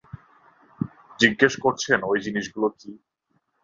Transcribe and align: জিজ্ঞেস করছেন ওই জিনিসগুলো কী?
জিজ্ঞেস 1.19 1.53
করছেন 1.63 1.99
ওই 2.03 2.19
জিনিসগুলো 2.25 2.67
কী? 2.71 2.91